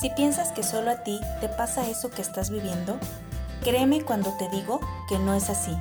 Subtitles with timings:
[0.00, 2.98] Si piensas que solo a ti te pasa eso que estás viviendo,
[3.62, 4.80] créeme cuando te digo
[5.10, 5.76] que no es así.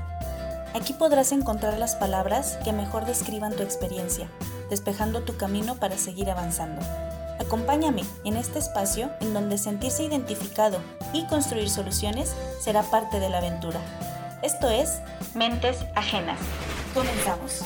[0.76, 4.30] Aquí podrás encontrar las palabras que mejor describan tu experiencia,
[4.70, 6.82] despejando tu camino para seguir avanzando.
[7.40, 10.80] Acompáñame en este espacio en donde sentirse identificado
[11.14, 13.80] y construir soluciones será parte de la aventura.
[14.42, 15.00] Esto es
[15.34, 16.40] Mentes Ajenas.
[16.94, 17.64] Comenzamos.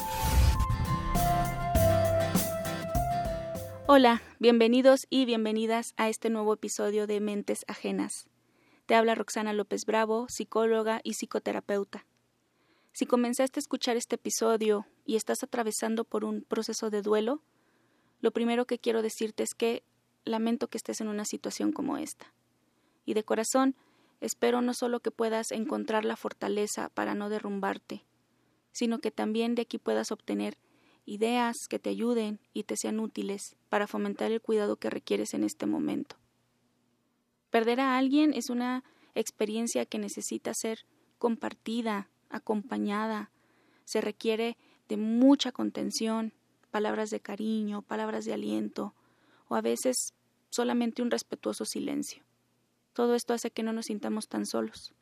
[3.85, 8.29] Hola, bienvenidos y bienvenidas a este nuevo episodio de Mentes Ajenas.
[8.85, 12.05] Te habla Roxana López Bravo, psicóloga y psicoterapeuta.
[12.93, 17.41] Si comenzaste a escuchar este episodio y estás atravesando por un proceso de duelo,
[18.21, 19.83] lo primero que quiero decirte es que
[20.23, 22.33] lamento que estés en una situación como esta.
[23.03, 23.75] Y de corazón,
[24.21, 28.05] espero no solo que puedas encontrar la fortaleza para no derrumbarte,
[28.71, 30.57] sino que también de aquí puedas obtener
[31.05, 35.43] ideas que te ayuden y te sean útiles para fomentar el cuidado que requieres en
[35.43, 36.15] este momento.
[37.49, 38.83] Perder a alguien es una
[39.15, 40.85] experiencia que necesita ser
[41.17, 43.31] compartida, acompañada,
[43.85, 46.33] se requiere de mucha contención,
[46.71, 48.93] palabras de cariño, palabras de aliento,
[49.47, 50.13] o a veces
[50.49, 52.23] solamente un respetuoso silencio.
[52.93, 54.93] Todo esto hace que no nos sintamos tan solos.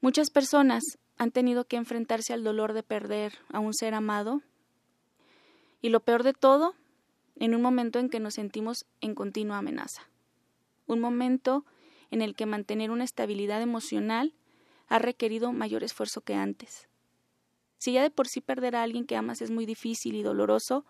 [0.00, 0.82] Muchas personas
[1.18, 4.40] han tenido que enfrentarse al dolor de perder a un ser amado
[5.82, 6.74] y lo peor de todo,
[7.36, 10.08] en un momento en que nos sentimos en continua amenaza.
[10.86, 11.64] Un momento
[12.10, 14.34] en el que mantener una estabilidad emocional
[14.88, 16.88] ha requerido mayor esfuerzo que antes.
[17.78, 20.84] Si ya de por sí perder a alguien que amas es muy difícil y doloroso,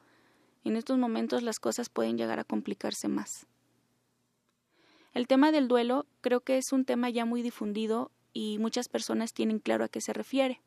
[0.65, 3.47] en estos momentos las cosas pueden llegar a complicarse más.
[5.13, 9.33] El tema del duelo creo que es un tema ya muy difundido y muchas personas
[9.33, 10.61] tienen claro a qué se refiere.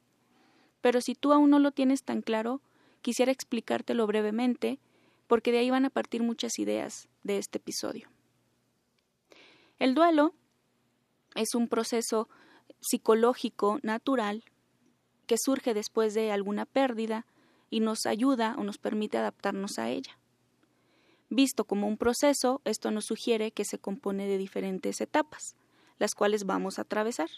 [0.82, 2.62] Pero si tú aún no lo tienes tan claro,
[3.02, 4.80] quisiera explicártelo brevemente,
[5.28, 8.10] porque de ahí van a partir muchas ideas de este episodio.
[9.80, 10.34] El duelo
[11.36, 12.30] es un proceso
[12.82, 14.44] psicológico natural
[15.28, 17.26] que surge después de alguna pérdida
[17.70, 20.20] y nos ayuda o nos permite adaptarnos a ella.
[21.30, 25.56] Visto como un proceso, esto nos sugiere que se compone de diferentes etapas,
[25.98, 27.30] las cuales vamos a atravesar.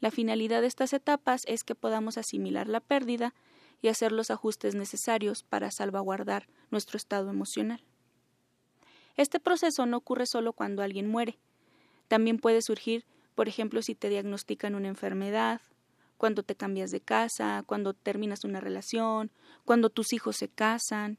[0.00, 3.34] La finalidad de estas etapas es que podamos asimilar la pérdida
[3.82, 7.82] y hacer los ajustes necesarios para salvaguardar nuestro estado emocional.
[9.16, 11.38] Este proceso no ocurre solo cuando alguien muere.
[12.08, 13.04] También puede surgir
[13.40, 15.62] por ejemplo, si te diagnostican una enfermedad,
[16.18, 19.30] cuando te cambias de casa, cuando terminas una relación,
[19.64, 21.18] cuando tus hijos se casan,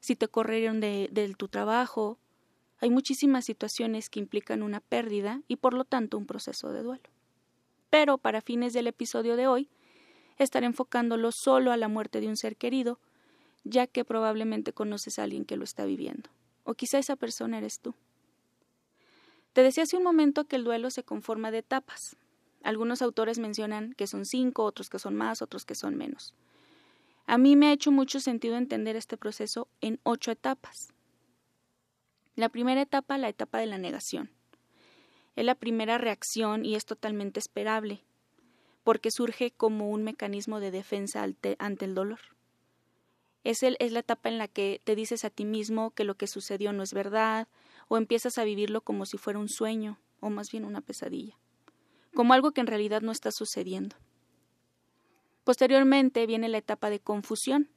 [0.00, 2.18] si te corrieron de, de tu trabajo.
[2.78, 7.08] Hay muchísimas situaciones que implican una pérdida y por lo tanto un proceso de duelo.
[7.92, 9.68] Pero para fines del episodio de hoy,
[10.38, 12.98] estaré enfocándolo solo a la muerte de un ser querido,
[13.64, 16.30] ya que probablemente conoces a alguien que lo está viviendo.
[16.64, 17.94] O quizá esa persona eres tú.
[19.52, 22.16] Te decía hace un momento que el duelo se conforma de etapas.
[22.62, 26.34] Algunos autores mencionan que son cinco, otros que son más, otros que son menos.
[27.26, 30.94] A mí me ha hecho mucho sentido entender este proceso en ocho etapas.
[32.36, 34.30] La primera etapa, la etapa de la negación.
[35.36, 38.04] Es la primera reacción y es totalmente esperable,
[38.84, 42.20] porque surge como un mecanismo de defensa ante el dolor.
[43.44, 46.16] Es, el, es la etapa en la que te dices a ti mismo que lo
[46.16, 47.48] que sucedió no es verdad,
[47.88, 51.36] o empiezas a vivirlo como si fuera un sueño, o más bien una pesadilla,
[52.14, 53.96] como algo que en realidad no está sucediendo.
[55.44, 57.68] Posteriormente viene la etapa de confusión.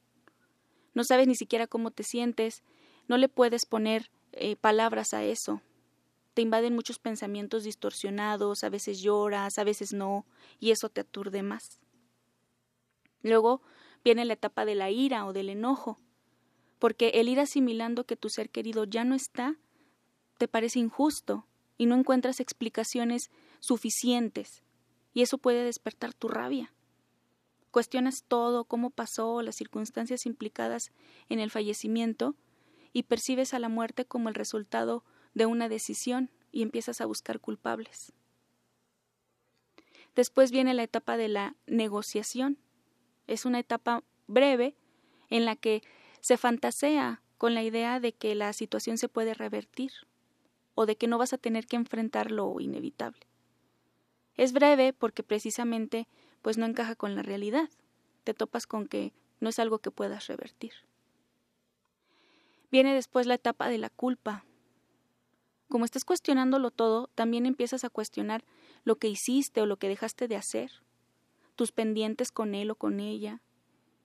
[0.94, 2.64] No sabes ni siquiera cómo te sientes,
[3.08, 5.62] no le puedes poner eh, palabras a eso.
[6.36, 10.26] Te invaden muchos pensamientos distorsionados, a veces lloras, a veces no,
[10.60, 11.80] y eso te aturde más.
[13.24, 13.62] Luego
[14.04, 15.98] viene la etapa de la ira o del enojo,
[16.78, 19.56] porque el ir asimilando que tu ser querido ya no está
[20.38, 21.48] te parece injusto
[21.78, 23.32] y no encuentras explicaciones
[23.62, 24.62] suficientes,
[25.14, 26.74] y eso puede despertar tu rabia.
[27.72, 30.92] Cuestionas todo, cómo pasó, las circunstancias implicadas
[31.30, 32.36] en el fallecimiento,
[32.92, 37.40] y percibes a la muerte como el resultado de una decisión y empiezas a buscar
[37.40, 38.12] culpables.
[40.16, 42.58] Después viene la etapa de la negociación.
[43.28, 44.76] Es una etapa breve
[45.30, 45.84] en la que
[46.22, 49.92] se fantasea con la idea de que la situación se puede revertir
[50.74, 53.28] o de que no vas a tener que enfrentar lo inevitable.
[54.36, 56.08] Es breve porque precisamente
[56.42, 57.70] pues no encaja con la realidad.
[58.24, 60.74] Te topas con que no es algo que puedas revertir.
[62.72, 64.46] Viene después la etapa de la culpa.
[65.76, 68.46] Como estás cuestionándolo todo, también empiezas a cuestionar
[68.86, 70.72] lo que hiciste o lo que dejaste de hacer,
[71.58, 73.42] tus pendientes con él o con ella,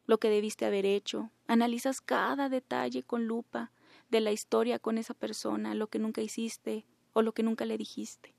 [0.05, 1.31] lo que debiste haber hecho.
[1.47, 3.71] Analizas cada detalle con lupa,
[4.11, 7.79] de la historia con esa persona, lo que nunca hiciste o lo que nunca le
[7.79, 8.35] dijiste.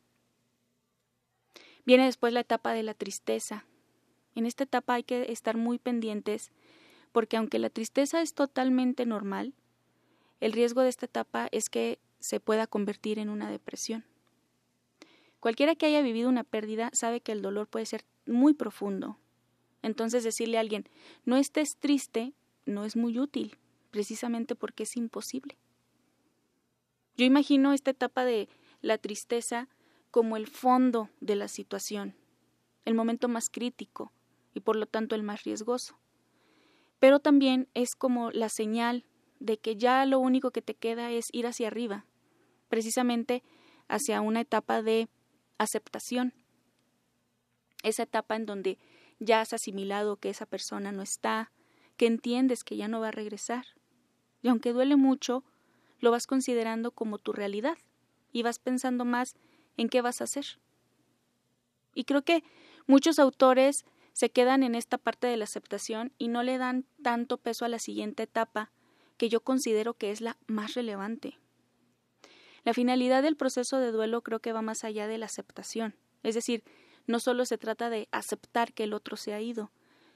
[1.85, 3.65] Viene después la etapa de la tristeza.
[4.35, 6.51] En esta etapa hay que estar muy pendientes
[7.13, 9.53] porque aunque la tristeza es totalmente normal,
[10.41, 14.05] el riesgo de esta etapa es que se pueda convertir en una depresión.
[15.41, 19.17] Cualquiera que haya vivido una pérdida sabe que el dolor puede ser muy profundo.
[19.81, 20.87] Entonces decirle a alguien,
[21.25, 22.33] no estés triste,
[22.65, 23.57] no es muy útil,
[23.89, 25.57] precisamente porque es imposible.
[27.17, 28.49] Yo imagino esta etapa de
[28.81, 29.67] la tristeza
[30.11, 32.15] como el fondo de la situación,
[32.85, 34.11] el momento más crítico
[34.53, 35.97] y por lo tanto el más riesgoso.
[36.99, 39.05] Pero también es como la señal
[39.39, 42.05] de que ya lo único que te queda es ir hacia arriba,
[42.71, 43.43] precisamente
[43.89, 45.09] hacia una etapa de
[45.57, 46.33] aceptación.
[47.83, 48.79] Esa etapa en donde
[49.19, 51.51] ya has asimilado que esa persona no está,
[51.97, 53.65] que entiendes que ya no va a regresar.
[54.41, 55.43] Y aunque duele mucho,
[55.99, 57.77] lo vas considerando como tu realidad
[58.31, 59.35] y vas pensando más
[59.75, 60.45] en qué vas a hacer.
[61.93, 62.41] Y creo que
[62.87, 63.83] muchos autores
[64.13, 67.69] se quedan en esta parte de la aceptación y no le dan tanto peso a
[67.69, 68.71] la siguiente etapa,
[69.17, 71.40] que yo considero que es la más relevante.
[72.63, 76.35] La finalidad del proceso de duelo creo que va más allá de la aceptación, es
[76.35, 76.63] decir,
[77.07, 79.71] no solo se trata de aceptar que el otro se ha ido,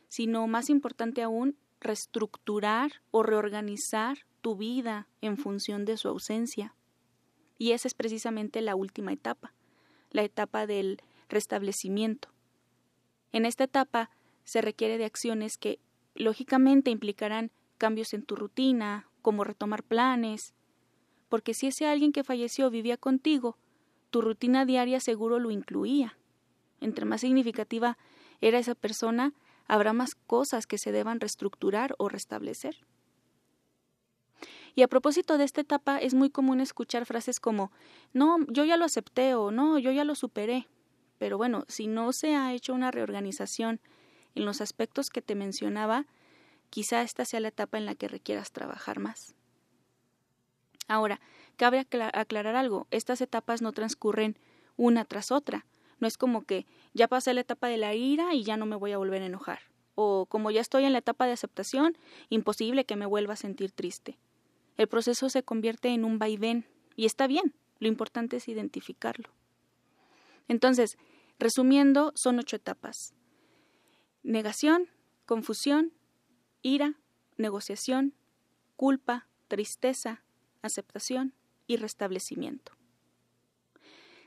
[0.08, 6.76] sino más importante aún, reestructurar o reorganizar tu vida en función de su ausencia.
[7.58, 9.54] Y esa es precisamente la última etapa,
[10.12, 12.30] la etapa del restablecimiento.
[13.32, 14.12] En esta etapa
[14.44, 15.80] se requiere de acciones que
[16.14, 20.54] lógicamente implicarán cambios en tu rutina, como retomar planes,
[21.36, 23.58] porque si ese alguien que falleció vivía contigo,
[24.10, 26.18] tu rutina diaria seguro lo incluía.
[26.80, 27.98] Entre más significativa
[28.40, 29.34] era esa persona,
[29.68, 32.78] habrá más cosas que se deban reestructurar o restablecer.
[34.76, 37.70] Y a propósito de esta etapa, es muy común escuchar frases como
[38.14, 40.70] no, yo ya lo acepté o no, yo ya lo superé.
[41.18, 43.82] Pero bueno, si no se ha hecho una reorganización
[44.36, 46.06] en los aspectos que te mencionaba,
[46.70, 49.36] quizá esta sea la etapa en la que requieras trabajar más.
[50.88, 51.20] Ahora,
[51.56, 54.38] cabe aclarar algo, estas etapas no transcurren
[54.78, 55.66] una tras otra.
[56.00, 58.76] No es como que ya pasé la etapa de la ira y ya no me
[58.76, 59.60] voy a volver a enojar.
[59.96, 61.98] O como ya estoy en la etapa de aceptación,
[62.30, 64.20] imposible que me vuelva a sentir triste.
[64.78, 66.66] El proceso se convierte en un vaivén
[66.98, 69.30] y está bien, lo importante es identificarlo.
[70.50, 70.98] Entonces,
[71.40, 73.14] resumiendo, son ocho etapas.
[74.22, 74.90] Negación,
[75.26, 75.94] confusión,
[76.62, 76.96] ira,
[77.38, 78.14] negociación,
[78.76, 80.25] culpa, tristeza,
[80.66, 81.34] aceptación
[81.68, 82.74] y restablecimiento.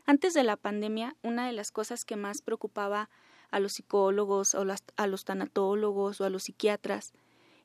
[0.07, 3.11] Antes de la pandemia, una de las cosas que más preocupaba
[3.51, 4.65] a los psicólogos o
[4.97, 7.13] a los tanatólogos o a los psiquiatras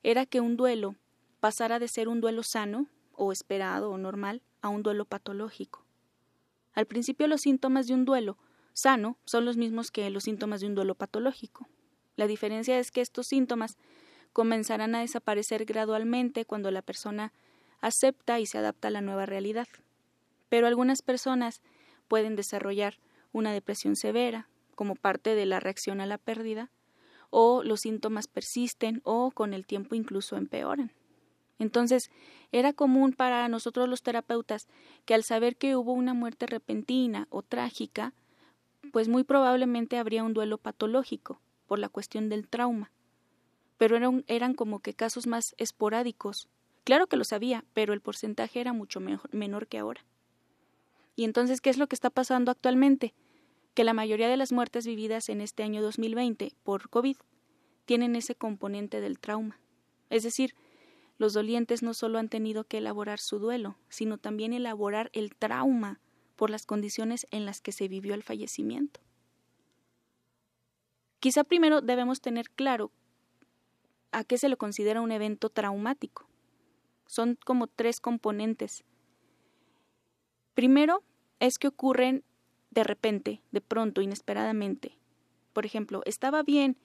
[0.04, 0.96] era que un duelo
[1.40, 5.86] pasara de ser un duelo sano o esperado o normal a un duelo patológico.
[6.74, 8.38] Al principio los síntomas de un duelo
[8.74, 11.68] sano son los mismos que los síntomas de un duelo patológico.
[12.16, 13.78] La diferencia es que estos síntomas
[14.34, 17.34] comenzarán a desaparecer gradualmente cuando la persona
[17.83, 19.68] acepta y se adapta a la nueva realidad.
[20.50, 21.62] Pero algunas personas
[22.07, 22.97] pueden desarrollar
[23.31, 26.71] una depresión severa como parte de la reacción a la pérdida,
[27.30, 30.91] o los síntomas persisten o con el tiempo incluso empeoran.
[31.59, 32.09] Entonces,
[32.51, 34.68] era común para nosotros los terapeutas
[35.06, 38.13] que al saber que hubo una muerte repentina o trágica,
[38.91, 42.91] pues muy probablemente habría un duelo patológico por la cuestión del trauma.
[43.77, 46.48] Pero eran, como que casos más esporádicos.
[46.84, 49.00] Claro que lo sabía, pero el porcentaje era mucho
[49.32, 50.06] menor que ahora.
[51.16, 53.13] Y entonces, ¿qué es lo que está pasando actualmente?
[53.74, 57.18] Que la mayoría de las muertes vividas en este año 2020 por COVID
[57.86, 59.60] tienen ese componente del trauma.
[60.10, 60.56] Es decir,
[61.18, 66.00] los dolientes no solo han tenido que elaborar su duelo, sino también elaborar el trauma
[66.36, 69.00] por las condiciones en las que se vivió el fallecimiento.
[71.20, 72.92] Quizá primero debemos tener claro
[74.12, 76.28] a qué se le considera un evento traumático.
[77.07, 78.83] Son como tres componentes.
[80.53, 81.03] Primero
[81.39, 82.24] es que ocurren
[82.72, 84.98] de repente, de pronto, inesperadamente.
[85.53, 86.77] Por ejemplo, estaba bien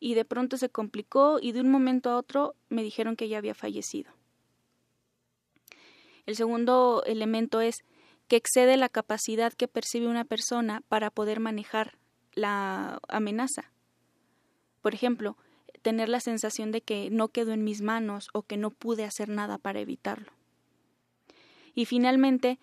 [0.00, 3.38] y de pronto se complicó y de un momento a otro me dijeron que ya
[3.38, 4.12] había fallecido.
[6.26, 7.84] El segundo elemento es
[8.28, 11.96] que excede la capacidad que percibe una persona para poder manejar
[12.34, 13.70] la amenaza.
[14.82, 15.36] Por ejemplo,
[15.86, 19.28] tener la sensación de que no quedó en mis manos o que no pude hacer
[19.28, 20.32] nada para evitarlo.
[21.76, 22.58] Y finalmente,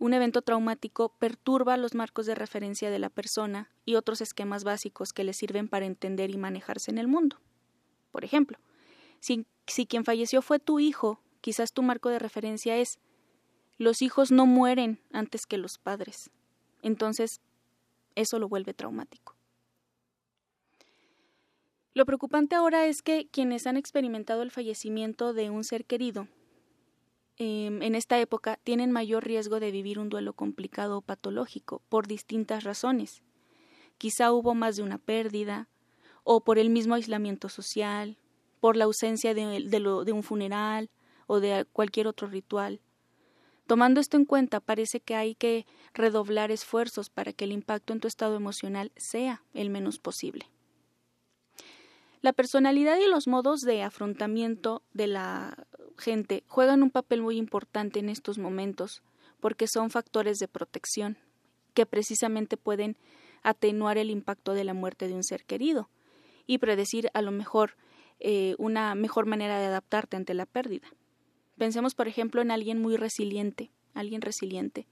[0.00, 5.12] un evento traumático perturba los marcos de referencia de la persona y otros esquemas básicos
[5.12, 7.38] que le sirven para entender y manejarse en el mundo.
[8.10, 8.58] Por ejemplo,
[9.20, 12.98] si, si quien falleció fue tu hijo quizás tu marco de referencia es
[13.76, 16.32] los hijos no mueren antes que los padres.
[16.82, 17.40] Entonces,
[18.16, 19.37] eso lo vuelve traumático.
[21.98, 26.28] Lo preocupante ahora es que quienes han experimentado el fallecimiento de un ser querido
[27.38, 32.06] em, en esta época tienen mayor riesgo de vivir un duelo complicado o patológico por
[32.06, 33.24] distintas razones.
[33.98, 35.66] Quizá hubo más de una pérdida,
[36.22, 38.16] o por el mismo aislamiento social,
[38.60, 40.90] por la ausencia de, de un funeral
[41.26, 42.80] o de cualquier otro ritual.
[43.66, 47.98] Tomando esto en cuenta, parece que hay que redoblar esfuerzos para que el impacto en
[47.98, 50.48] tu estado emocional sea el menos posible.
[52.20, 58.00] La personalidad y los modos de afrontamiento de la gente juegan un papel muy importante
[58.00, 59.02] en estos momentos
[59.38, 61.16] porque son factores de protección
[61.74, 62.96] que precisamente pueden
[63.44, 65.90] atenuar el impacto de la muerte de un ser querido
[66.44, 67.76] y predecir a lo mejor
[68.18, 70.88] eh, una mejor manera de adaptarte ante la pérdida.
[71.56, 74.88] Pensemos, por ejemplo, en alguien muy resiliente, alguien resiliente.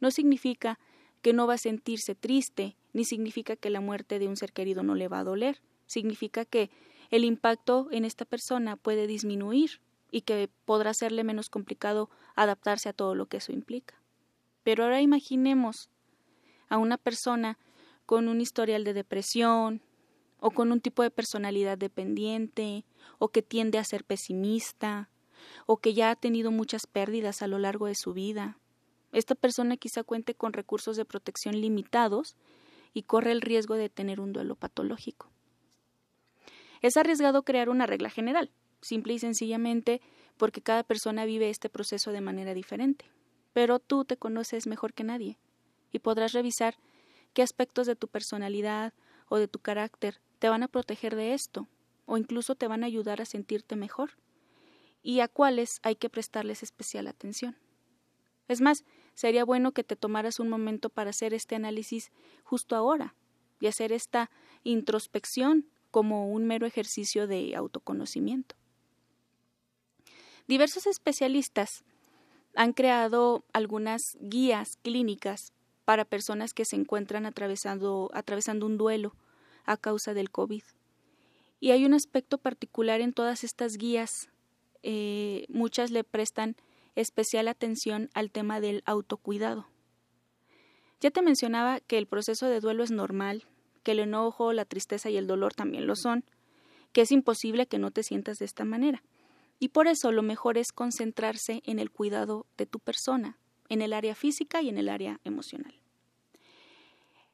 [0.00, 0.78] No significa
[1.22, 4.82] que no va a sentirse triste, ni significa que la muerte de un ser querido
[4.82, 6.70] no le va a doler significa que
[7.10, 12.92] el impacto en esta persona puede disminuir y que podrá serle menos complicado adaptarse a
[12.92, 13.94] todo lo que eso implica.
[14.62, 15.90] Pero ahora imaginemos
[16.68, 17.58] a una persona
[18.06, 19.82] con un historial de depresión
[20.38, 22.84] o con un tipo de personalidad dependiente
[23.18, 25.10] o que tiende a ser pesimista
[25.66, 28.58] o que ya ha tenido muchas pérdidas a lo largo de su vida.
[29.12, 32.36] Esta persona quizá cuente con recursos de protección limitados
[32.92, 35.30] y corre el riesgo de tener un duelo patológico.
[36.82, 40.00] Es arriesgado crear una regla general, simple y sencillamente
[40.36, 43.06] porque cada persona vive este proceso de manera diferente.
[43.52, 45.38] Pero tú te conoces mejor que nadie
[45.92, 46.76] y podrás revisar
[47.32, 48.92] qué aspectos de tu personalidad
[49.28, 51.68] o de tu carácter te van a proteger de esto
[52.04, 54.10] o incluso te van a ayudar a sentirte mejor
[55.02, 57.56] y a cuáles hay que prestarles especial atención.
[58.48, 62.12] Es más, sería bueno que te tomaras un momento para hacer este análisis
[62.44, 63.14] justo ahora
[63.60, 64.30] y hacer esta
[64.62, 68.54] introspección como un mero ejercicio de autoconocimiento.
[70.46, 71.86] Diversos especialistas
[72.54, 75.54] han creado algunas guías clínicas
[75.86, 79.14] para personas que se encuentran atravesando, atravesando un duelo
[79.64, 80.64] a causa del COVID.
[81.60, 84.28] Y hay un aspecto particular en todas estas guías.
[84.82, 86.56] Eh, muchas le prestan
[86.94, 89.66] especial atención al tema del autocuidado.
[91.00, 93.44] Ya te mencionaba que el proceso de duelo es normal,
[93.86, 96.24] que el enojo, la tristeza y el dolor también lo son,
[96.92, 99.04] que es imposible que no te sientas de esta manera.
[99.60, 103.38] Y por eso lo mejor es concentrarse en el cuidado de tu persona,
[103.68, 105.72] en el área física y en el área emocional.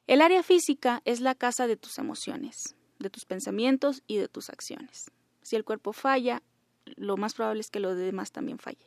[0.05, 4.51] El área física es la casa de tus emociones, de tus pensamientos y de tus
[4.51, 5.09] acciones.
[5.41, 6.43] Si el cuerpo falla,
[6.85, 8.85] lo más probable es que lo demás también falle.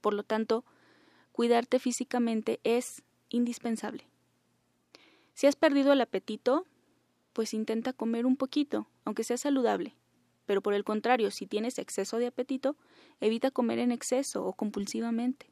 [0.00, 0.64] Por lo tanto,
[1.32, 4.04] cuidarte físicamente es indispensable.
[5.34, 6.64] Si has perdido el apetito,
[7.38, 9.94] pues intenta comer un poquito, aunque sea saludable.
[10.44, 12.74] Pero por el contrario, si tienes exceso de apetito,
[13.20, 15.46] evita comer en exceso o compulsivamente.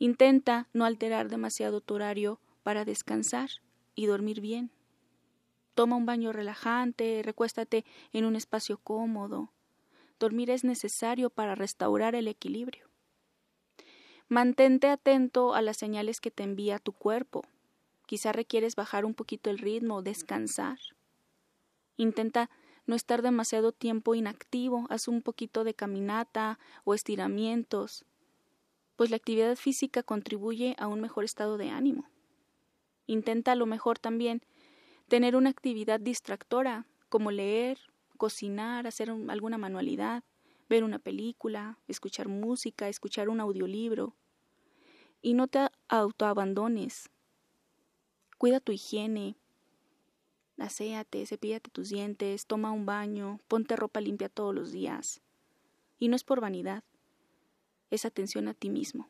[0.00, 3.50] Intenta no alterar demasiado tu horario para descansar
[3.94, 4.72] y dormir bien.
[5.76, 9.52] Toma un baño relajante, recuéstate en un espacio cómodo.
[10.18, 12.88] Dormir es necesario para restaurar el equilibrio.
[14.26, 17.44] Mantente atento a las señales que te envía tu cuerpo.
[18.06, 20.78] Quizá requieres bajar un poquito el ritmo, descansar.
[21.96, 22.50] Intenta
[22.86, 28.04] no estar demasiado tiempo inactivo, haz un poquito de caminata o estiramientos,
[28.96, 32.08] pues la actividad física contribuye a un mejor estado de ánimo.
[33.06, 34.42] Intenta a lo mejor también
[35.08, 37.78] tener una actividad distractora, como leer,
[38.16, 40.22] cocinar, hacer alguna manualidad,
[40.68, 44.14] ver una película, escuchar música, escuchar un audiolibro.
[45.20, 47.10] Y no te autoabandones,
[48.44, 49.38] Cuida tu higiene.
[50.58, 55.22] Aséate, cepíllate tus dientes, toma un baño, ponte ropa limpia todos los días.
[55.98, 56.84] Y no es por vanidad,
[57.88, 59.08] es atención a ti mismo.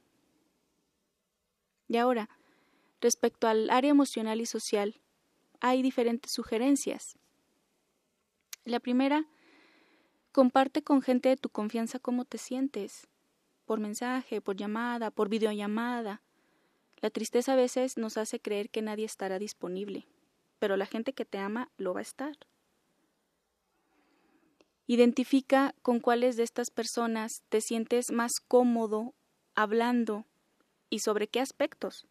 [1.89, 2.29] Y ahora,
[3.01, 5.01] respecto al área emocional y social,
[5.59, 7.17] hay diferentes sugerencias.
[8.65, 9.27] La primera,
[10.31, 13.09] comparte con gente de tu confianza cómo te sientes,
[13.65, 16.23] por mensaje, por llamada, por videollamada.
[17.05, 20.07] La tristeza a veces nos hace creer que nadie estará disponible,
[20.59, 22.35] pero la gente que te ama lo va a estar.
[24.87, 29.13] Identifica con cuáles de estas personas te sientes más cómodo
[29.55, 30.25] hablando
[30.89, 32.07] y sobre qué aspectos.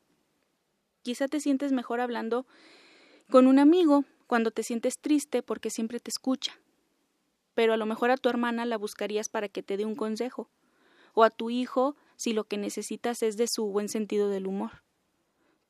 [1.01, 2.45] Quizá te sientes mejor hablando
[3.31, 6.59] con un amigo cuando te sientes triste porque siempre te escucha,
[7.55, 10.51] pero a lo mejor a tu hermana la buscarías para que te dé un consejo,
[11.15, 14.83] o a tu hijo si lo que necesitas es de su buen sentido del humor.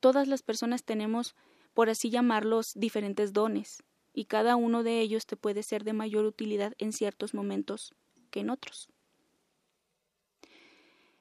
[0.00, 1.34] Todas las personas tenemos,
[1.72, 3.82] por así llamarlos, diferentes dones,
[4.12, 7.94] y cada uno de ellos te puede ser de mayor utilidad en ciertos momentos
[8.30, 8.88] que en otros.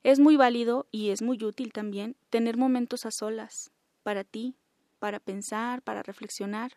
[0.04, 3.72] Es muy válido y es muy útil también tener momentos a solas,
[4.04, 4.58] para ti,
[5.00, 6.74] para pensar, para reflexionar,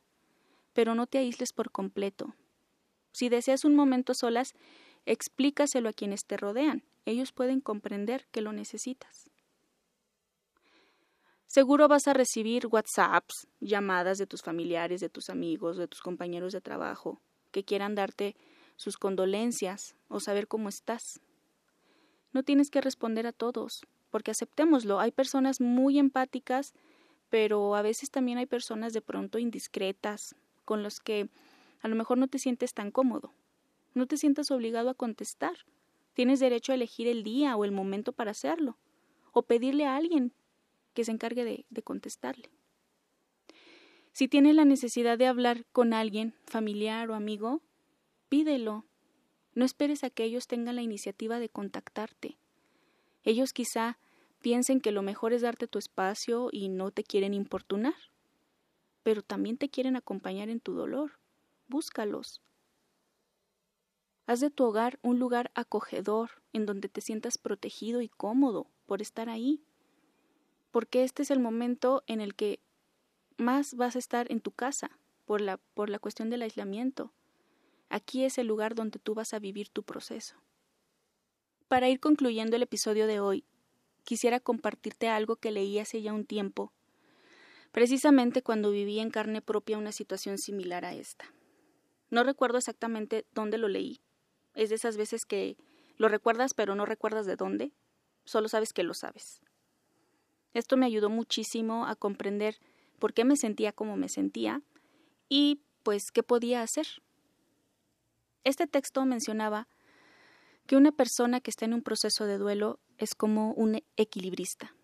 [0.73, 2.35] pero no te aísles por completo.
[3.11, 4.55] Si deseas un momento solas,
[5.07, 6.85] explícaselo a quienes te rodean.
[7.07, 9.31] Ellos pueden comprender que lo necesitas.
[11.47, 16.53] Seguro vas a recibir WhatsApps, llamadas de tus familiares, de tus amigos, de tus compañeros
[16.53, 17.23] de trabajo,
[17.53, 18.37] que quieran darte
[18.75, 21.21] sus condolencias o saber cómo estás.
[22.33, 26.75] No tienes que responder a todos, porque aceptémoslo, hay personas muy empáticas,
[27.31, 30.35] pero a veces también hay personas de pronto indiscretas,
[30.65, 31.31] con los que
[31.81, 33.33] a lo mejor no te sientes tan cómodo.
[33.95, 35.55] No te sientas obligado a contestar.
[36.17, 38.79] Tienes derecho a elegir el día o el momento para hacerlo,
[39.33, 40.33] o pedirle a alguien
[40.95, 42.49] que se encargue de, contestarle.
[44.13, 47.61] Si tienes la necesidad de hablar con alguien, familiar o amigo,
[48.31, 48.87] pídelo.
[49.53, 52.39] No esperes a que ellos tengan la iniciativa de contactarte.
[53.23, 53.99] Ellos quizá
[54.41, 57.93] piensen que lo mejor es darte tu espacio y no te quieren importunar,
[59.03, 61.19] pero también te quieren acompañar en tu dolor.
[61.69, 62.41] Búscalos.
[64.27, 69.01] Haz de tu hogar un lugar acogedor en donde te sientas protegido y cómodo por
[69.01, 69.63] estar ahí
[70.77, 72.61] porque este es el momento en el que
[73.39, 74.91] más vas a estar en tu casa
[75.25, 77.15] por la, por la cuestión del aislamiento.
[77.89, 80.37] Aquí es el lugar donde tú vas a vivir tu proceso.
[81.67, 83.47] Para ir concluyendo el episodio de hoy,
[84.05, 86.75] quisiera compartirte algo que leí hace ya un tiempo,
[87.73, 91.25] precisamente cuando viví en carne propia una situación similar a esta.
[92.11, 94.03] No recuerdo exactamente dónde lo leí.
[94.57, 95.57] Es de esas veces que
[95.99, 97.73] lo recuerdas pero no recuerdas de dónde,
[98.25, 99.43] solo sabes que lo sabes.
[100.55, 102.59] Esto me ayudó muchísimo a comprender
[102.99, 104.63] por qué me sentía como me sentía
[105.29, 106.87] y pues qué podía hacer.
[108.45, 109.69] Este texto mencionaba
[110.67, 114.75] que una persona que está en un proceso de duelo es como un equilibrista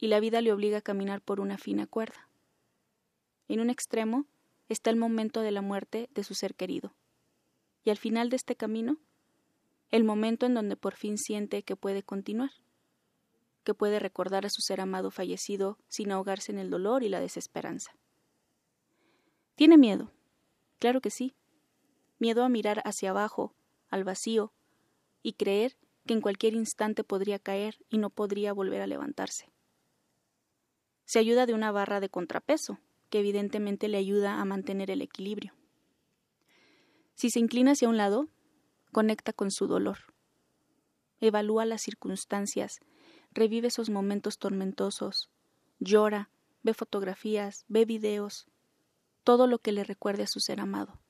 [0.00, 2.30] y la vida le obliga a caminar por una fina cuerda.
[3.48, 4.24] En un extremo
[4.70, 6.94] está el momento de la muerte de su ser querido
[7.88, 8.98] y al final de este camino
[9.90, 12.50] el momento en donde por fin siente que puede continuar
[13.64, 17.18] que puede recordar a su ser amado fallecido sin ahogarse en el dolor y la
[17.18, 17.92] desesperanza.
[19.54, 20.12] ¿Tiene miedo?
[20.78, 21.34] Claro que sí.
[22.18, 23.54] Miedo a mirar hacia abajo,
[23.88, 24.52] al vacío,
[25.22, 29.50] y creer que en cualquier instante podría caer y no podría volver a levantarse.
[31.06, 35.57] Se ayuda de una barra de contrapeso, que evidentemente le ayuda a mantener el equilibrio.
[37.18, 38.28] Si se inclina hacia un lado,
[38.92, 39.98] conecta con su dolor.
[41.18, 42.78] Evalúa las circunstancias
[43.32, 45.28] revive esos momentos tormentosos,
[45.80, 46.30] llora,
[46.62, 48.46] ve fotografías, ve videos,
[49.24, 51.00] todo lo que le recuerde a su ser amado.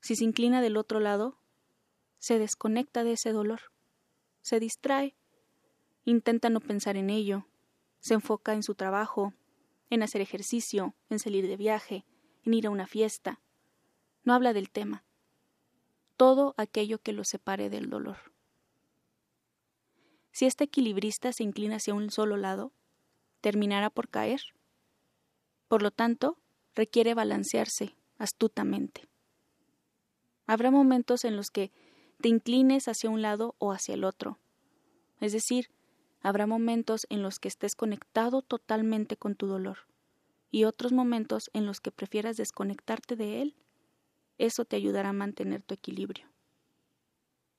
[0.00, 1.38] Si se inclina del otro lado,
[2.18, 3.72] se desconecta de ese dolor,
[4.42, 5.16] se distrae,
[6.04, 7.46] intenta no pensar en ello,
[8.00, 9.32] se enfoca en su trabajo,
[9.88, 12.04] en hacer ejercicio, en salir de viaje,
[12.44, 13.40] en ir a una fiesta.
[14.26, 15.04] No habla del tema,
[16.16, 18.18] todo aquello que lo separe del dolor.
[20.32, 22.72] Si este equilibrista se inclina hacia un solo lado,
[23.40, 24.40] terminará por caer.
[25.68, 26.36] Por lo tanto,
[26.74, 29.06] requiere balancearse astutamente.
[30.48, 31.70] Habrá momentos en los que
[32.20, 34.40] te inclines hacia un lado o hacia el otro.
[35.20, 35.70] Es decir,
[36.20, 39.86] habrá momentos en los que estés conectado totalmente con tu dolor
[40.50, 43.54] y otros momentos en los que prefieras desconectarte de él.
[44.38, 46.28] Eso te ayudará a mantener tu equilibrio.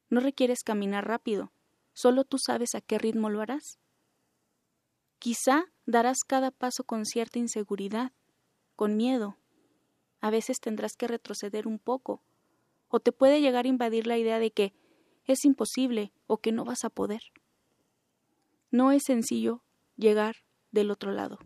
[0.09, 1.51] No requieres caminar rápido,
[1.97, 3.79] Solo tú sabes a qué ritmo lo harás.
[5.17, 8.11] Quizá darás cada paso con cierta inseguridad,
[8.75, 9.35] con miedo.
[10.21, 12.21] A veces tendrás que retroceder un poco,
[12.87, 14.75] o te puede llegar a invadir la idea de que
[15.25, 17.21] es imposible o que no vas a poder.
[18.69, 19.63] No es sencillo
[19.95, 20.35] llegar
[20.69, 21.39] del otro lado,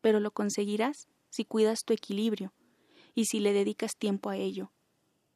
[0.00, 2.54] pero lo conseguirás si cuidas tu equilibrio
[3.16, 4.70] y si le dedicas tiempo a ello,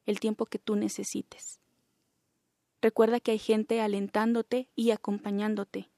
[0.05, 1.61] el tiempo que tú necesites.
[2.83, 5.91] Recuerda que hay gente alentándote y acompañándote.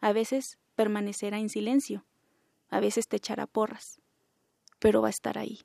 [0.00, 2.04] A veces permanecerá en silencio,
[2.68, 3.98] a veces te echará porras,
[4.78, 5.60] pero va a estar ahí.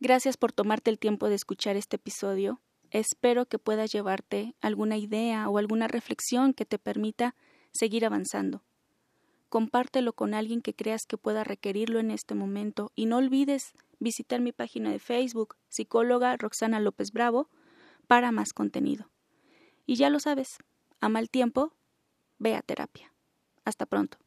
[0.00, 2.60] Gracias por tomarte el tiempo de escuchar este episodio.
[2.90, 7.34] Espero que puedas llevarte alguna idea o alguna reflexión que te permita
[7.72, 8.62] seguir avanzando.
[9.54, 14.40] Compártelo con alguien que creas que pueda requerirlo en este momento y no olvides visitar
[14.40, 17.48] mi página de Facebook, psicóloga Roxana López Bravo,
[18.08, 19.12] para más contenido.
[19.86, 20.58] Y ya lo sabes,
[21.00, 21.72] a mal tiempo,
[22.36, 23.14] ve a terapia.
[23.64, 24.18] Hasta pronto.